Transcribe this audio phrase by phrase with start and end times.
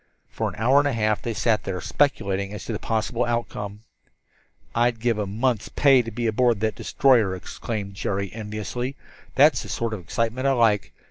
[0.31, 3.81] For an hour and a half they sat there, speculating as to the possible outcome.
[4.73, 8.95] "I'd give a month's pay to be aboard that destroyer," exclaimed Jerry enviously.
[9.35, 10.91] "That's the sort of excitement I like.